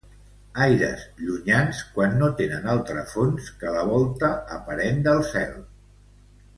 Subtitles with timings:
[0.67, 5.59] Aires llunyans quan no tenen altre fons que la volta aparent del cel.